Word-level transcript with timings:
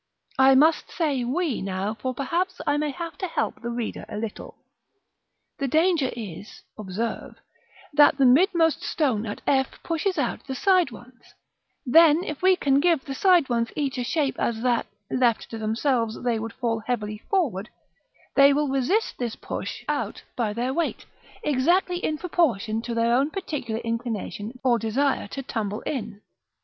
I 0.39 0.55
must 0.55 0.89
say 0.89 1.23
"we" 1.23 1.61
now, 1.61 1.93
for 1.93 2.15
perhaps 2.15 2.59
I 2.65 2.75
may 2.75 2.89
have 2.89 3.19
to 3.19 3.27
help 3.27 3.61
the 3.61 3.69
reader 3.69 4.03
a 4.09 4.17
little. 4.17 4.57
The 5.59 5.67
danger 5.67 6.09
is, 6.17 6.63
observe, 6.75 7.35
that 7.93 8.17
the 8.17 8.25
midmost 8.25 8.81
stone 8.81 9.27
at 9.27 9.41
f 9.45 9.67
pushes 9.83 10.17
out 10.17 10.47
the 10.47 10.55
side 10.55 10.89
ones: 10.89 11.35
then 11.85 12.23
if 12.23 12.41
we 12.41 12.55
can 12.55 12.79
give 12.79 13.05
the 13.05 13.13
side 13.13 13.47
ones 13.47 13.69
such 13.77 13.99
a 13.99 14.03
shape 14.03 14.39
as 14.39 14.63
that, 14.63 14.87
left 15.11 15.51
to 15.51 15.59
themselves, 15.59 16.19
they 16.23 16.39
would 16.39 16.53
fall 16.53 16.79
heavily 16.79 17.19
forward, 17.29 17.69
they 18.33 18.53
will 18.53 18.69
resist 18.69 19.19
this 19.19 19.35
push 19.35 19.85
out 19.87 20.23
by 20.35 20.51
their 20.51 20.73
weight, 20.73 21.05
exactly 21.43 21.97
in 21.97 22.17
proportion 22.17 22.81
to 22.81 22.95
their 22.95 23.13
own 23.13 23.29
particular 23.29 23.79
inclination 23.81 24.59
or 24.63 24.79
desire 24.79 25.27
to 25.27 25.43
tumble 25.43 25.81
in. 25.81 26.21